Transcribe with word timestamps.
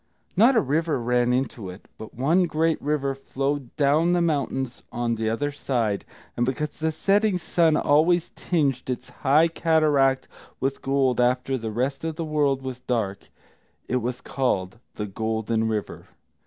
Not 0.35 0.55
a 0.55 0.61
river 0.61 0.99
ran 0.99 1.31
into 1.31 1.69
it, 1.69 1.87
but 1.99 2.15
one 2.15 2.45
great 2.47 2.81
river 2.81 3.13
flowed 3.13 3.75
down 3.75 4.13
the 4.13 4.19
mountains 4.21 4.81
on 4.91 5.13
the 5.13 5.29
other 5.29 5.51
side, 5.51 6.05
and 6.35 6.43
because 6.43 6.69
the 6.79 6.91
setting 6.91 7.37
sun 7.37 7.77
always 7.77 8.31
tinged 8.35 8.89
its 8.89 9.09
high 9.21 9.47
cataract 9.47 10.27
with 10.59 10.81
gold 10.81 11.21
after 11.21 11.55
the 11.55 11.69
rest 11.69 12.03
of 12.03 12.15
the 12.15 12.25
world 12.25 12.63
was 12.63 12.79
dark, 12.79 13.29
it 13.87 13.97
was 13.97 14.21
called 14.21 14.79
the 14.95 15.05
Golden 15.05 15.67
River. 15.67 16.07